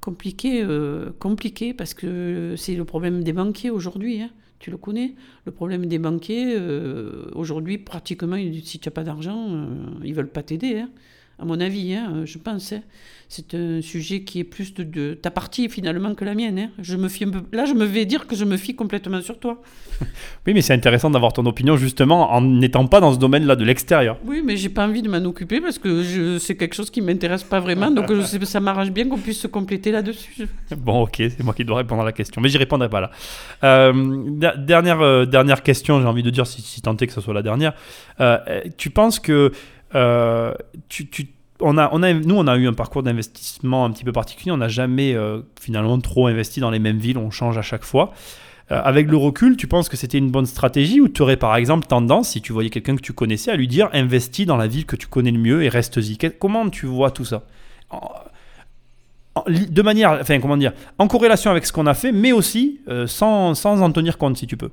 [0.00, 4.20] Compliqué, euh, compliqué parce que c'est le problème des banquiers aujourd'hui.
[4.20, 4.30] hein.
[4.58, 5.14] Tu le connais?
[5.44, 9.66] Le problème des banquiers, euh, aujourd'hui, pratiquement, si tu n'as pas d'argent, euh,
[10.04, 10.80] ils veulent pas t'aider.
[10.80, 10.90] hein.
[11.38, 12.72] À mon avis, hein, je pense.
[12.72, 12.80] hein.
[13.28, 16.58] C'est un sujet qui est plus de, de ta partie finalement que la mienne.
[16.58, 16.68] hein.
[16.80, 19.20] Je me fie un peu- Là, je me vais dire que je me fie complètement
[19.22, 19.60] sur toi.
[20.46, 23.64] Oui, mais c'est intéressant d'avoir ton opinion justement en n'étant pas dans ce domaine-là de
[23.64, 24.18] l'extérieur.
[24.26, 27.00] Oui, mais j'ai pas envie de m'en occuper parce que je- c'est quelque chose qui
[27.00, 27.90] m'intéresse pas vraiment.
[27.90, 30.46] Donc, je sais- ça m'arrange bien qu'on puisse se compléter là-dessus.
[30.76, 33.10] Bon, ok, c'est moi qui dois répondre à la question, mais j'y répondrai pas là.
[33.64, 33.92] Euh,
[34.28, 37.20] der- dernière, euh, dernière question, j'ai envie de dire, si, si tant est que ce
[37.20, 37.72] soit la dernière.
[38.20, 39.52] Euh, euh, tu penses que
[39.94, 40.54] euh,
[41.60, 44.50] on a, nous, on a eu un parcours d'investissement un petit peu particulier.
[44.50, 47.18] On n'a jamais euh, finalement trop investi dans les mêmes villes.
[47.18, 48.12] On change à chaque fois.
[48.70, 51.54] Euh, avec le recul, tu penses que c'était une bonne stratégie ou tu aurais par
[51.56, 54.66] exemple tendance, si tu voyais quelqu'un que tu connaissais, à lui dire investis dans la
[54.66, 57.42] ville que tu connais le mieux et reste-y Comment tu vois tout ça?
[59.48, 63.54] De manière, enfin comment dire, en corrélation avec ce qu'on a fait, mais aussi sans,
[63.54, 64.70] sans en tenir compte si tu peux.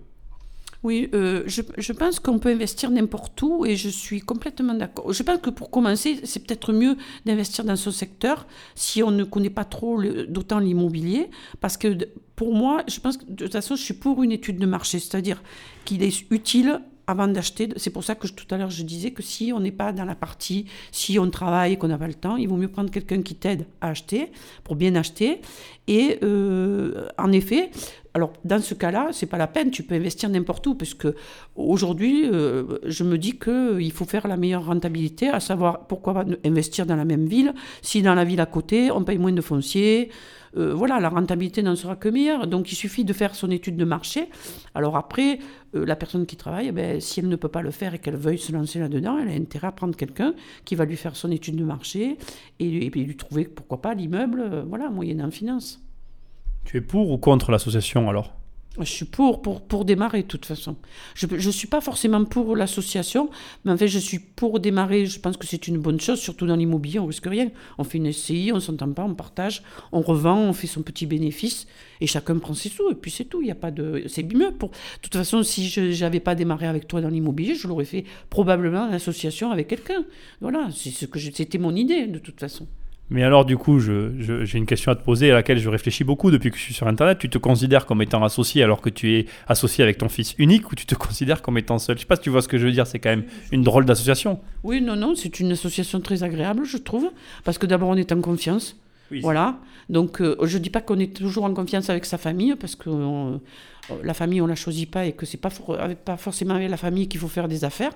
[0.81, 5.11] Oui, euh, je, je pense qu'on peut investir n'importe où et je suis complètement d'accord.
[5.11, 9.25] Je pense que pour commencer, c'est peut-être mieux d'investir dans ce secteur si on ne
[9.25, 11.29] connaît pas trop d'autant l'immobilier.
[11.59, 11.97] Parce que
[12.37, 14.99] pour moi, je pense que de toute façon, je suis pour une étude de marché,
[14.99, 15.43] c'est-à-dire
[15.83, 17.69] qu'il est utile avant d'acheter.
[17.77, 20.05] C'est pour ça que tout à l'heure je disais que si on n'est pas dans
[20.05, 22.91] la partie, si on travaille et qu'on n'a pas le temps, il vaut mieux prendre
[22.91, 24.31] quelqu'un qui t'aide à acheter
[24.63, 25.41] pour bien acheter.
[25.87, 27.71] Et euh, en effet,
[28.13, 31.15] alors dans ce cas-là, c'est pas la peine, tu peux investir n'importe où, parce que
[31.55, 36.85] aujourd'hui, euh, je me dis qu'il faut faire la meilleure rentabilité, à savoir pourquoi investir
[36.85, 40.11] dans la même ville, si dans la ville à côté, on paye moins de foncier.
[40.57, 42.47] Euh, voilà, la rentabilité n'en sera que meilleure.
[42.47, 44.29] Donc il suffit de faire son étude de marché.
[44.75, 45.39] Alors après,
[45.75, 47.99] euh, la personne qui travaille, eh ben, si elle ne peut pas le faire et
[47.99, 50.33] qu'elle veuille se lancer là-dedans, elle a intérêt à prendre quelqu'un
[50.65, 52.17] qui va lui faire son étude de marché
[52.59, 55.81] et, puis lui trouver, pourquoi pas, l'immeuble, euh, voilà, moyennant finance.
[56.65, 58.38] Tu es pour ou contre l'association alors?
[58.77, 60.75] Je suis pour, pour, pour démarrer, de toute façon.
[61.15, 63.29] Je ne suis pas forcément pour l'association,
[63.65, 65.05] mais en fait, je suis pour démarrer.
[65.05, 67.49] Je pense que c'est une bonne chose, surtout dans l'immobilier, on risque rien.
[67.77, 71.07] On fait une SCI, on s'entend pas, on partage, on revend, on fait son petit
[71.07, 71.67] bénéfice,
[71.99, 73.41] et chacun prend ses sous, et puis c'est tout.
[73.41, 74.03] Il y a pas de...
[74.07, 74.51] C'est mieux.
[74.51, 74.69] Pour...
[74.69, 78.05] De toute façon, si je n'avais pas démarré avec toi dans l'immobilier, je l'aurais fait
[78.29, 80.05] probablement en association avec quelqu'un.
[80.41, 82.67] Voilà, c'est ce que c'était mon idée, de toute façon.
[83.11, 86.29] Mais alors du coup, j'ai une question à te poser à laquelle je réfléchis beaucoup
[86.29, 87.17] depuis que je suis sur Internet.
[87.17, 90.71] Tu te considères comme étant associé alors que tu es associé avec ton fils unique
[90.71, 91.95] ou tu te considères comme étant seul?
[91.97, 93.63] Je sais pas si tu vois ce que je veux dire, c'est quand même une
[93.63, 94.39] drôle d'association.
[94.63, 97.09] Oui, non, non, c'est une association très agréable, je trouve,
[97.43, 98.79] parce que d'abord, on est en confiance.
[99.21, 99.57] Voilà.
[99.89, 102.75] Donc, euh, je ne dis pas qu'on est toujours en confiance avec sa famille, parce
[102.75, 103.37] que euh,
[104.03, 105.49] la famille, on ne la choisit pas et que ce n'est pas,
[105.95, 107.93] pas forcément avec la famille qu'il faut faire des affaires.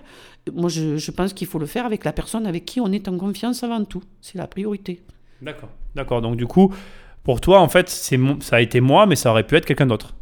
[0.51, 3.07] Moi, je, je pense qu'il faut le faire avec la personne avec qui on est
[3.07, 4.03] en confiance avant tout.
[4.21, 5.01] C'est la priorité.
[5.41, 5.69] D'accord.
[5.95, 6.21] D'accord.
[6.21, 6.73] Donc, du coup,
[7.23, 9.85] pour toi, en fait, c'est ça a été moi, mais ça aurait pu être quelqu'un
[9.85, 10.15] d'autre.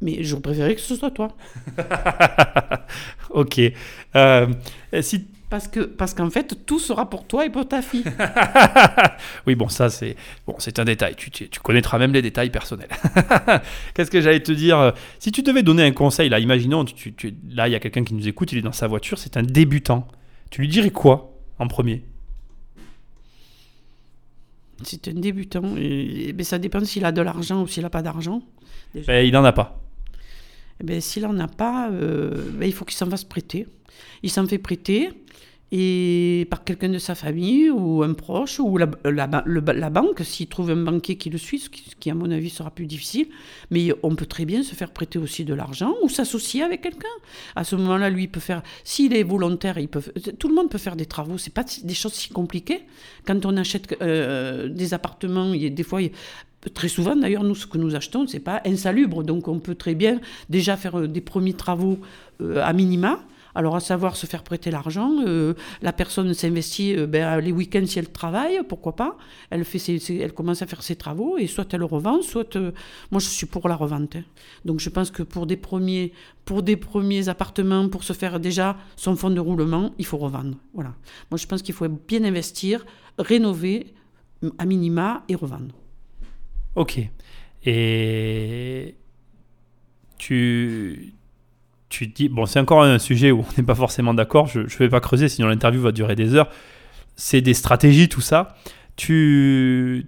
[0.00, 1.28] Mais je préférais que ce soit toi.
[3.30, 3.60] ok.
[4.14, 4.46] Euh,
[5.00, 8.04] si parce que parce qu'en fait, tout sera pour toi et pour ta fille.
[9.46, 11.14] oui, bon, ça c'est bon, c'est un détail.
[11.16, 12.90] Tu, tu, connaîtras même les détails personnels.
[13.94, 17.14] Qu'est-ce que j'allais te dire Si tu devais donner un conseil, là, imaginons, tu,
[17.50, 19.42] là, il y a quelqu'un qui nous écoute, il est dans sa voiture, c'est un
[19.42, 20.06] débutant.
[20.50, 22.04] Tu lui dirais quoi en premier?
[24.82, 25.76] C'est un débutant.
[25.76, 28.42] Et, mais ça dépend s'il a de l'argent ou s'il n'a pas d'argent.
[29.06, 29.80] Ben, il n'en a pas.
[30.80, 33.66] Eh ben, s'il n'en a pas, euh, ben, il faut qu'il s'en fasse prêter.
[34.22, 35.10] Il s'en fait prêter
[35.70, 40.76] et par quelqu'un de sa famille ou un proche ou la, banque, s'il trouve un
[40.76, 43.28] banquier qui le suit, ce qui, à mon avis sera plus difficile,
[43.70, 47.06] mais on peut très bien se faire prêter aussi de l'argent ou s'associer avec quelqu'un.
[47.54, 50.00] À ce moment-là, lui, il peut faire, s'il est volontaire, il peut,
[50.38, 52.86] tout le monde peut faire des travaux, c'est pas des choses si compliquées.
[53.26, 56.00] Quand on achète euh, des appartements, il des fois,
[56.74, 59.22] Très souvent, d'ailleurs, nous, ce que nous achetons, c'est pas insalubre.
[59.22, 61.98] Donc, on peut très bien déjà faire euh, des premiers travaux
[62.40, 63.20] euh, à minima
[63.54, 67.98] alors, à savoir se faire prêter l'argent, euh, la personne s'investit ben, les week-ends si
[67.98, 69.16] elle travaille, pourquoi pas.
[69.50, 69.80] Elle, fait
[70.20, 72.54] elle commence à faire ses travaux et soit elle revend, soit.
[73.10, 74.14] Moi, je suis pour la revente.
[74.14, 74.22] Hein.
[74.64, 76.12] Donc, je pense que pour des, premiers,
[76.44, 80.56] pour des premiers appartements, pour se faire déjà son fonds de roulement, il faut revendre.
[80.72, 80.94] Voilà.
[81.32, 82.86] Moi, je pense qu'il faut bien investir,
[83.18, 83.92] rénover
[84.58, 85.74] à minima et revendre.
[86.74, 87.00] Ok.
[87.64, 88.94] Et
[90.18, 91.14] tu,
[91.88, 94.66] tu dis, bon, c'est encore un sujet où on n'est pas forcément d'accord, je ne
[94.78, 96.48] vais pas creuser, sinon l'interview va durer des heures.
[97.16, 98.56] C'est des stratégies, tout ça.
[98.96, 100.06] Tu,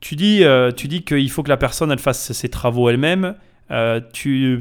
[0.00, 3.34] tu dis, euh, tu dis qu'il faut que la personne elle fasse ses travaux elle-même.
[3.70, 4.60] Euh, tu,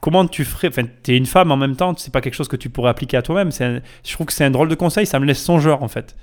[0.00, 2.48] comment tu ferais Enfin, tu es une femme en même temps, c'est pas quelque chose
[2.48, 3.50] que tu pourrais appliquer à toi-même.
[3.52, 6.16] Je trouve que c'est un drôle de conseil, ça me laisse songeur en fait.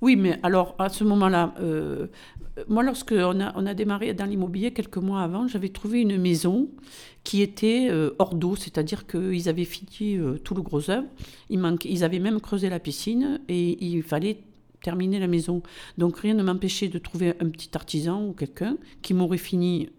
[0.00, 2.06] Oui, mais alors à ce moment-là, euh,
[2.68, 6.68] moi, lorsque on a, démarré dans l'immobilier quelques mois avant, j'avais trouvé une maison
[7.22, 11.06] qui était euh, hors d'eau, c'est-à-dire qu'ils avaient fini euh, tout le gros œuvre.
[11.50, 14.38] Ils avaient même creusé la piscine et il fallait
[14.82, 15.62] terminer la maison.
[15.98, 19.90] Donc rien ne m'empêchait de trouver un petit artisan ou quelqu'un qui m'aurait fini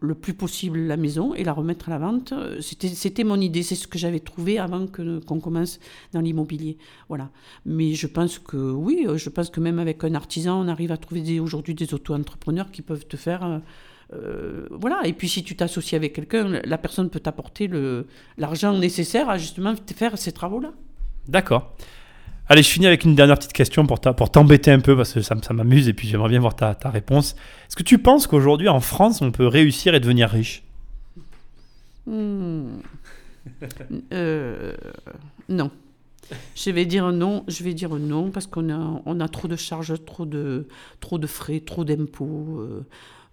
[0.00, 2.32] le plus possible la maison et la remettre à la vente.
[2.60, 5.78] C'était mon idée, c'est ce que j'avais trouvé avant qu'on commence
[6.12, 6.78] dans l'immobilier.
[7.08, 7.30] Voilà.
[7.66, 10.96] Mais je pense que oui, je pense que même avec un artisan, on arrive à
[10.96, 13.60] trouver aujourd'hui des auto-entrepreneurs qui peuvent te faire.
[14.12, 15.02] Euh, voilà.
[15.04, 17.70] Et puis si tu t'associes avec quelqu'un, la personne peut t'apporter
[18.38, 20.72] l'argent nécessaire à justement faire ces travaux-là.
[21.28, 21.76] D'accord.
[22.50, 25.36] Allez, je finis avec une dernière petite question pour t'embêter un peu parce que ça,
[25.52, 27.36] m'amuse et puis j'aimerais bien voir ta, réponse.
[27.68, 30.64] Est-ce que tu penses qu'aujourd'hui en France, on peut réussir et devenir riche?
[32.08, 32.78] Hmm.
[34.12, 34.74] euh,
[35.48, 35.70] Non.
[36.56, 39.54] Je vais dire non, je vais dire non parce qu'on a, on a trop de
[39.54, 40.66] charges, trop de,
[40.98, 42.58] trop de frais, trop d'impôts.
[42.58, 42.84] Euh,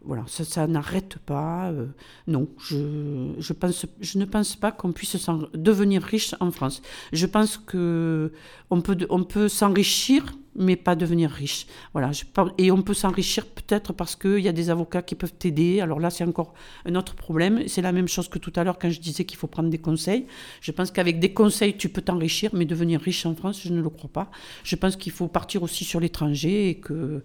[0.03, 1.69] voilà, ça, n'arrête pas.
[1.71, 1.87] Euh,
[2.27, 5.17] non, je, ne pense pas qu'on puisse
[5.53, 6.81] devenir riche en France.
[7.11, 8.31] Je pense que
[8.69, 11.67] on peut, on peut s'enrichir, mais pas devenir riche.
[11.93, 12.11] Voilà,
[12.57, 15.81] et on peut s'enrichir peut-être parce qu'il y a des avocats qui peuvent t'aider.
[15.81, 16.53] Alors là, c'est encore
[16.85, 17.63] un autre problème.
[17.67, 19.77] C'est la même chose que tout à l'heure quand je disais qu'il faut prendre des
[19.77, 20.25] conseils.
[20.61, 23.81] Je pense qu'avec des conseils, tu peux t'enrichir, mais devenir riche en France, je ne
[23.81, 24.31] le crois pas.
[24.63, 27.23] Je pense qu'il faut partir aussi sur l'étranger et que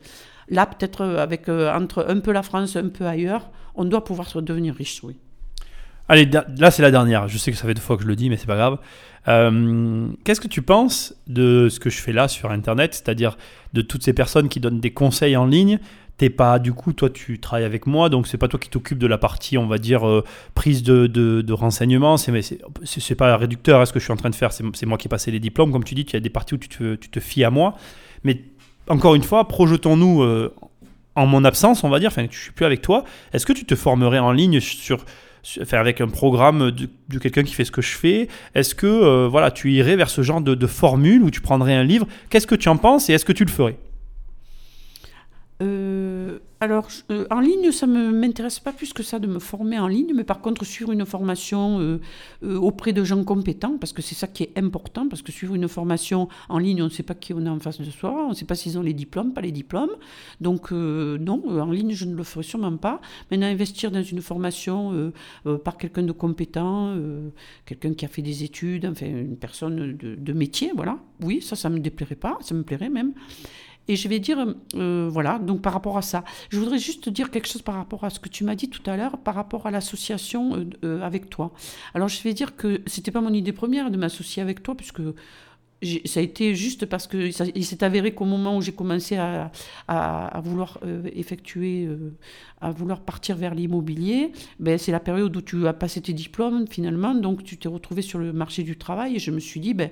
[0.48, 4.04] Là, peut-être euh, avec euh, entre un peu la France, un peu ailleurs, on doit
[4.04, 5.16] pouvoir devenir riche, oui.
[6.08, 7.28] Allez, là c'est la dernière.
[7.28, 8.78] Je sais que ça fait deux fois que je le dis, mais c'est pas grave.
[9.28, 13.36] Euh, qu'est-ce que tu penses de ce que je fais là sur Internet, c'est-à-dire
[13.72, 15.78] de toutes ces personnes qui donnent des conseils en ligne
[16.18, 18.98] T'es pas du coup, toi tu travailles avec moi, donc c'est pas toi qui t'occupes
[18.98, 20.22] de la partie, on va dire,
[20.54, 22.16] prise de, de, de renseignements.
[22.16, 24.52] C'est, pas réducteur à ce que je suis en train de faire.
[24.52, 26.58] C'est, moi qui ai passé les diplômes, comme tu dis, tu as des parties où
[26.58, 27.74] tu te, tu te fies à moi.
[28.24, 28.42] Mais
[28.88, 30.54] encore une fois, projetons-nous euh,
[31.14, 33.04] en mon absence, on va dire, enfin, je suis plus avec toi.
[33.32, 35.04] Est-ce que tu te formerais en ligne sur,
[35.72, 38.28] avec un programme de, quelqu'un qui fait ce que je fais.
[38.54, 41.74] Est-ce que euh, voilà, tu irais vers ce genre de, de formule où tu prendrais
[41.74, 42.06] un livre?
[42.30, 43.76] Qu'est-ce que tu en penses et est-ce que tu le ferais?
[45.62, 49.80] Euh, alors, euh, en ligne, ça ne m'intéresse pas plus que ça de me former
[49.80, 51.98] en ligne, mais par contre, suivre une formation euh,
[52.56, 55.66] auprès de gens compétents, parce que c'est ça qui est important, parce que suivre une
[55.66, 58.28] formation en ligne, on ne sait pas qui on a en face de soi, on
[58.28, 59.90] ne sait pas s'ils ont les diplômes, pas les diplômes.
[60.40, 63.00] Donc, non, en ligne, je ne le ferai sûrement pas.
[63.32, 65.12] Maintenant, investir dans une formation
[65.64, 66.94] par quelqu'un de compétent,
[67.66, 71.56] quelqu'un qui a fait des études, enfin, une personne de, de métier, voilà, oui, ça,
[71.56, 73.14] ça ne me déplairait pas, ça me plairait même.
[73.88, 77.30] Et je vais dire, euh, voilà, donc par rapport à ça, je voudrais juste dire
[77.30, 79.66] quelque chose par rapport à ce que tu m'as dit tout à l'heure, par rapport
[79.66, 81.52] à l'association euh, euh, avec toi.
[81.94, 85.02] Alors je vais dire que c'était pas mon idée première de m'associer avec toi, puisque
[86.04, 89.50] ça a été juste parce que il s'est avéré qu'au moment où j'ai commencé à,
[89.88, 90.78] à, vouloir
[91.12, 91.88] effectuer,
[92.60, 96.68] à vouloir partir vers l'immobilier, ben c'est la période où tu as passé tes diplômes
[96.68, 99.74] finalement, donc tu t'es retrouvé sur le marché du travail et je me suis dit,
[99.74, 99.90] ben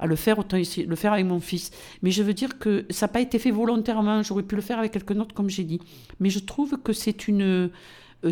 [0.00, 1.70] à le faire, autant essayer le faire avec mon fils.
[2.02, 4.22] Mais je veux dire que ça n'a pas été fait volontairement.
[4.22, 5.80] J'aurais pu le faire avec quelqu'un d'autre, comme j'ai dit.
[6.18, 7.70] Mais je trouve que c'est une,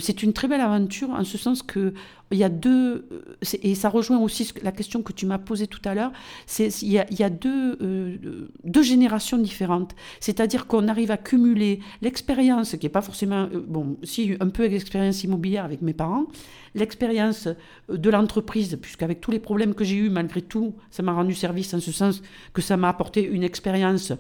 [0.01, 1.94] c'est une très belle aventure en ce sens que
[2.31, 5.66] il y a deux euh, et ça rejoint aussi la question que tu m'as posée
[5.66, 6.12] tout à l'heure.
[6.46, 9.94] C'est il y a, deux, euh, deux générations différentes.
[10.20, 15.24] C'est-à-dire qu'on arrive à cumuler l'expérience qui est pas forcément bon si un peu l'expérience
[15.24, 16.27] immobilière avec mes parents,
[16.74, 17.48] l'expérience
[17.88, 21.72] de l'entreprise puisqu'avec tous les problèmes que j'ai eus malgré tout ça m'a rendu service
[21.72, 22.22] en ce sens
[22.53, 24.12] que ça m'a apporté une expérience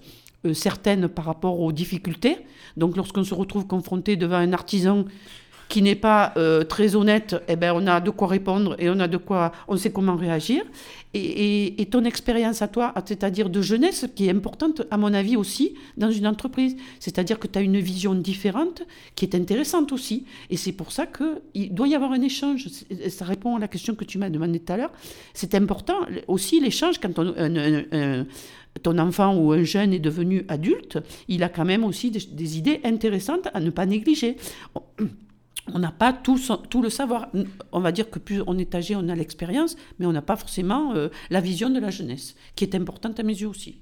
[0.54, 2.38] certaine par rapport aux difficultés.
[2.76, 5.04] Donc lorsqu'on se retrouve confronté devant un artisan
[5.68, 8.98] qui n'est pas euh, très honnête, eh ben, on a de quoi répondre et on
[9.00, 10.64] a de quoi, on sait comment réagir.
[11.14, 15.74] Et, ton expérience à toi, c'est-à-dire de jeunesse, qui est importante, à mon avis aussi,
[15.96, 16.76] dans une entreprise.
[17.00, 18.82] C'est-à-dire que tu as une vision différente,
[19.14, 20.26] qui est intéressante aussi.
[20.50, 22.68] Et c'est pour ça qu'il doit y avoir un échange.
[23.08, 24.92] Ça répond à la question que tu m'as demandé tout à l'heure.
[25.32, 27.14] C'est important aussi l'échange quand
[28.82, 32.80] ton enfant ou un jeune est devenu adulte, il a quand même aussi des idées
[32.84, 34.36] intéressantes à ne pas négliger
[35.72, 36.38] on n'a pas tout,
[36.82, 37.28] le savoir.
[37.72, 40.36] On va dire que plus on est âgé, on a l'expérience, mais on n'a pas
[40.36, 43.78] forcément euh, la vision de la jeunesse, qui est importante à mes yeux aussi.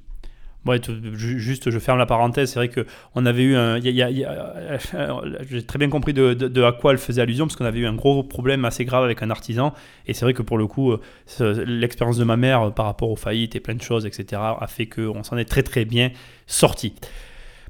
[1.15, 2.51] Juste, je ferme la parenthèse.
[2.51, 3.81] C'est vrai qu'on avait eu un.
[3.81, 7.95] J'ai très bien compris de, à quoi elle faisait allusion, parce qu'on avait eu un
[7.95, 9.73] gros problème assez grave avec un artisan.
[10.07, 13.11] Et c'est vrai que pour le coup, euh, l'expérience de ma mère euh, par rapport
[13.11, 16.11] aux faillites et plein de choses, etc., a fait qu'on s'en est très très bien
[16.47, 16.95] sorti.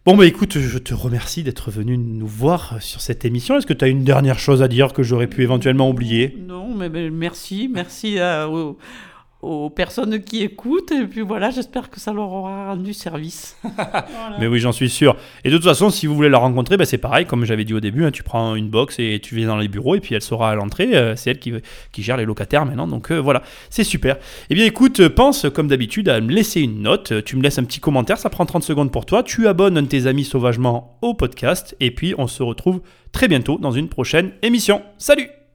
[0.06, 3.58] Bon, bah écoute, je te remercie d'être venu nous voir sur cette émission.
[3.58, 6.38] Est-ce que tu as une dernière chose à dire que j'aurais pu éventuellement oublier?
[6.46, 7.68] Non, mais, merci.
[7.68, 8.48] Merci à,
[9.74, 10.92] personnes qui écoutent.
[10.92, 13.56] Et puis voilà, j'espère que ça leur aura rendu service.
[14.40, 15.16] Mais oui, j'en suis sûr.
[15.44, 17.74] Et de toute façon, si vous voulez la rencontrer, ben c'est pareil, comme j'avais dit
[17.74, 20.14] au début, hein, tu prends une box et tu viens dans les bureaux et puis
[20.14, 20.94] elle sera à l'entrée.
[20.94, 21.52] Euh, c'est elle qui,
[21.92, 22.86] qui, gère les locataires maintenant.
[22.86, 24.16] Donc euh, voilà, c'est super.
[24.50, 27.24] Eh bien écoute, pense comme d'habitude à me laisser une note.
[27.24, 29.22] Tu me laisses un petit commentaire, ça prend 30 secondes pour toi.
[29.22, 31.76] Tu abonnes un de tes amis sauvagement au podcast.
[31.80, 32.80] Et puis on se retrouve
[33.12, 34.82] très bientôt dans une prochaine émission.
[34.98, 35.45] Salut